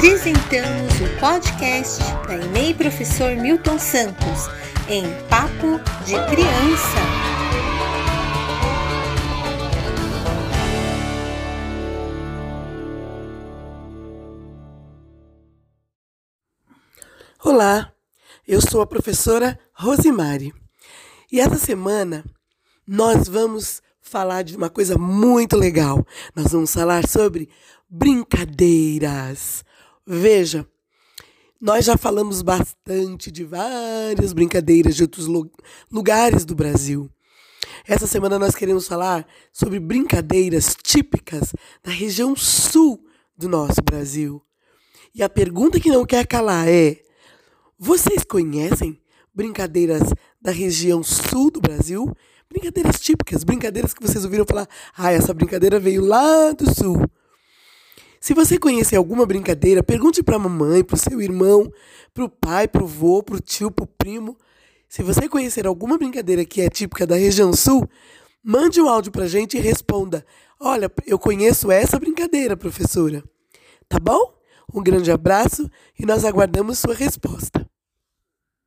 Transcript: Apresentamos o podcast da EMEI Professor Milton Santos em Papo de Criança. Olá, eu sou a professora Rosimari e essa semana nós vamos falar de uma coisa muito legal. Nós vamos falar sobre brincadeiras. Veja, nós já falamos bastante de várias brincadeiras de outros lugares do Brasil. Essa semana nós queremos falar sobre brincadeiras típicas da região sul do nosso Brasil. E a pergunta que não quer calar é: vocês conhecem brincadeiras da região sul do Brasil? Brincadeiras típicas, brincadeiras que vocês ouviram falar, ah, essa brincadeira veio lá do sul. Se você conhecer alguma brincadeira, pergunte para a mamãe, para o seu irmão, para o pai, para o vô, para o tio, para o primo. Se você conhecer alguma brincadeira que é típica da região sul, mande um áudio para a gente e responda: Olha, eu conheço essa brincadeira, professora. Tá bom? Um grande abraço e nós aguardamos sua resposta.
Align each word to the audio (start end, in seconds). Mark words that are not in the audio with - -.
Apresentamos 0.00 0.94
o 0.94 1.20
podcast 1.20 2.02
da 2.26 2.34
EMEI 2.34 2.72
Professor 2.72 3.36
Milton 3.36 3.78
Santos 3.78 4.48
em 4.88 5.04
Papo 5.28 5.78
de 6.06 6.14
Criança. 6.30 7.00
Olá, 17.44 17.92
eu 18.48 18.62
sou 18.62 18.80
a 18.80 18.86
professora 18.86 19.60
Rosimari 19.74 20.54
e 21.30 21.40
essa 21.40 21.58
semana 21.58 22.24
nós 22.86 23.28
vamos 23.28 23.82
falar 24.00 24.44
de 24.44 24.56
uma 24.56 24.70
coisa 24.70 24.96
muito 24.96 25.58
legal. 25.58 26.02
Nós 26.34 26.52
vamos 26.52 26.72
falar 26.72 27.06
sobre 27.06 27.50
brincadeiras. 27.86 29.62
Veja, 30.12 30.66
nós 31.60 31.84
já 31.84 31.96
falamos 31.96 32.42
bastante 32.42 33.30
de 33.30 33.44
várias 33.44 34.32
brincadeiras 34.32 34.96
de 34.96 35.04
outros 35.04 35.28
lugares 35.88 36.44
do 36.44 36.52
Brasil. 36.52 37.08
Essa 37.86 38.08
semana 38.08 38.36
nós 38.36 38.56
queremos 38.56 38.88
falar 38.88 39.24
sobre 39.52 39.78
brincadeiras 39.78 40.76
típicas 40.82 41.52
da 41.80 41.92
região 41.92 42.34
sul 42.34 43.06
do 43.36 43.48
nosso 43.48 43.80
Brasil. 43.84 44.42
E 45.14 45.22
a 45.22 45.28
pergunta 45.28 45.78
que 45.78 45.90
não 45.90 46.04
quer 46.04 46.26
calar 46.26 46.66
é: 46.66 47.00
vocês 47.78 48.24
conhecem 48.24 49.00
brincadeiras 49.32 50.02
da 50.42 50.50
região 50.50 51.04
sul 51.04 51.52
do 51.52 51.60
Brasil? 51.60 52.12
Brincadeiras 52.48 52.98
típicas, 52.98 53.44
brincadeiras 53.44 53.94
que 53.94 54.02
vocês 54.02 54.24
ouviram 54.24 54.44
falar, 54.44 54.68
ah, 54.96 55.12
essa 55.12 55.32
brincadeira 55.32 55.78
veio 55.78 56.04
lá 56.04 56.50
do 56.50 56.74
sul. 56.74 57.00
Se 58.22 58.34
você 58.34 58.58
conhecer 58.58 58.96
alguma 58.96 59.24
brincadeira, 59.24 59.82
pergunte 59.82 60.22
para 60.22 60.36
a 60.36 60.38
mamãe, 60.38 60.84
para 60.84 60.94
o 60.94 60.98
seu 60.98 61.22
irmão, 61.22 61.72
para 62.12 62.24
o 62.24 62.28
pai, 62.28 62.68
para 62.68 62.84
o 62.84 62.86
vô, 62.86 63.22
para 63.22 63.36
o 63.36 63.40
tio, 63.40 63.70
para 63.70 63.84
o 63.84 63.88
primo. 63.88 64.36
Se 64.86 65.02
você 65.02 65.26
conhecer 65.26 65.66
alguma 65.66 65.96
brincadeira 65.96 66.44
que 66.44 66.60
é 66.60 66.68
típica 66.68 67.06
da 67.06 67.16
região 67.16 67.50
sul, 67.54 67.88
mande 68.44 68.78
um 68.78 68.86
áudio 68.86 69.10
para 69.10 69.24
a 69.24 69.28
gente 69.28 69.56
e 69.56 69.60
responda: 69.60 70.24
Olha, 70.60 70.92
eu 71.06 71.18
conheço 71.18 71.70
essa 71.72 71.98
brincadeira, 71.98 72.58
professora. 72.58 73.24
Tá 73.88 73.98
bom? 73.98 74.34
Um 74.72 74.82
grande 74.82 75.10
abraço 75.10 75.68
e 75.98 76.04
nós 76.04 76.22
aguardamos 76.22 76.78
sua 76.78 76.94
resposta. 76.94 77.59